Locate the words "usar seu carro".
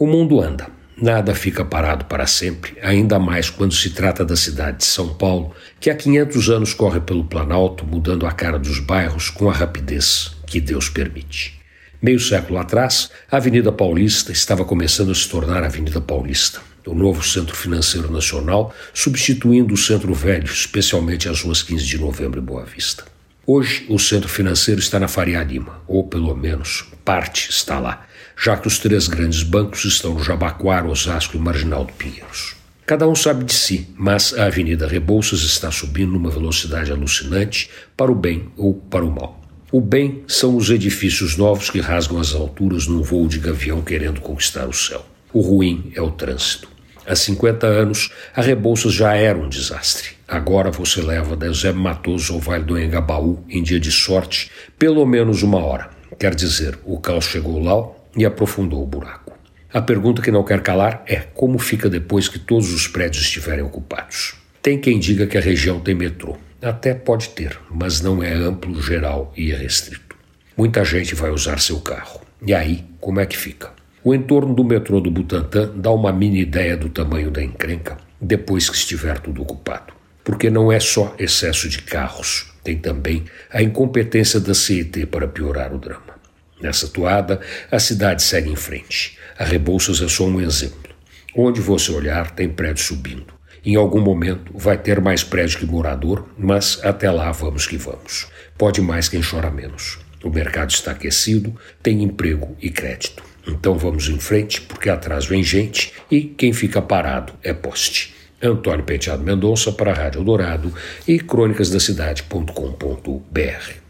71.30-72.20